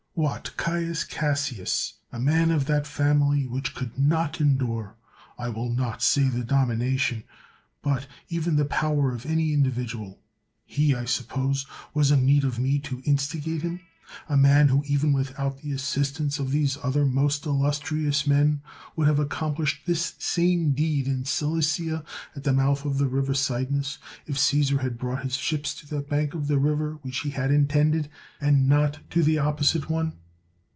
What! 0.13 0.55
Caius. 0.57 1.05
Cassius, 1.05 1.93
a 2.11 2.19
man 2.19 2.51
of 2.51 2.65
that 2.65 2.85
family 2.85 3.47
which 3.47 3.73
could 3.73 3.97
not 3.97 4.41
endure, 4.41 4.97
I 5.39 5.47
will 5.47 5.71
not 5.73 6.01
say 6.03 6.23
the 6.27 6.43
domination, 6.43 7.23
but 7.81 8.07
even 8.27 8.57
the 8.57 8.65
power 8.65 9.13
of 9.15 9.25
any 9.25 9.53
individual,— 9.53 10.19
he, 10.65 10.93
I 10.93 11.05
suppose, 11.05 11.65
was 11.93 12.11
in 12.11 12.25
need 12.25 12.43
of 12.43 12.59
me 12.59 12.77
to 12.79 13.01
instigate 13.05 13.61
him? 13.61 13.79
a 14.27 14.35
man 14.35 14.67
who, 14.67 14.83
even 14.85 15.13
without 15.13 15.61
the 15.61 15.71
assistance 15.71 16.37
of 16.37 16.51
these 16.51 16.77
other 16.83 17.05
most 17.05 17.45
illus 17.45 17.79
trious 17.79 18.27
men, 18.27 18.61
would 18.93 19.07
have 19.07 19.19
accomplished 19.19 19.85
this 19.85 20.15
same 20.19 20.73
deed 20.73 21.07
in 21.07 21.23
Cilicia, 21.23 22.03
at 22.35 22.43
the 22.43 22.51
mouth 22.51 22.83
of 22.83 22.97
the 22.97 23.07
river 23.07 23.33
Cydnus, 23.33 23.99
if 24.25 24.37
Caesar 24.37 24.79
had 24.79 24.97
brought 24.97 25.23
his 25.23 25.37
ships 25.37 25.73
to 25.75 25.87
that 25.87 26.09
bank 26.09 26.33
of 26.33 26.47
the 26.47 26.57
river 26.59 26.99
which 27.03 27.19
he 27.19 27.29
had 27.29 27.51
intended, 27.51 28.09
and 28.41 28.67
not 28.67 28.99
to 29.11 29.23
the 29.23 29.37
opposite 29.37 29.89
one. 29.89 30.11